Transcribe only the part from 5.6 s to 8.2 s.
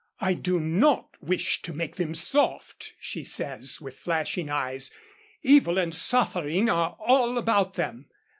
and suffering are all about them.